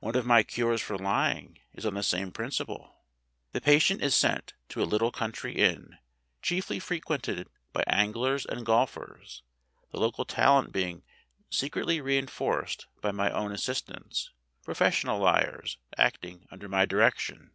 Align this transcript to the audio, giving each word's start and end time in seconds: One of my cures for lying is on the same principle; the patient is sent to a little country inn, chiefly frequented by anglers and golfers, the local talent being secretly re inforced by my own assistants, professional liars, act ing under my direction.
One 0.00 0.16
of 0.16 0.26
my 0.26 0.42
cures 0.42 0.82
for 0.82 0.98
lying 0.98 1.58
is 1.72 1.86
on 1.86 1.94
the 1.94 2.02
same 2.02 2.30
principle; 2.30 2.98
the 3.52 3.60
patient 3.62 4.02
is 4.02 4.14
sent 4.14 4.52
to 4.68 4.82
a 4.82 4.84
little 4.84 5.10
country 5.10 5.54
inn, 5.54 5.96
chiefly 6.42 6.78
frequented 6.78 7.48
by 7.72 7.82
anglers 7.86 8.44
and 8.44 8.66
golfers, 8.66 9.42
the 9.90 9.98
local 9.98 10.26
talent 10.26 10.72
being 10.72 11.04
secretly 11.48 12.02
re 12.02 12.18
inforced 12.18 12.86
by 13.00 13.12
my 13.12 13.30
own 13.30 13.50
assistants, 13.50 14.30
professional 14.62 15.18
liars, 15.18 15.78
act 15.96 16.22
ing 16.26 16.46
under 16.50 16.68
my 16.68 16.84
direction. 16.84 17.52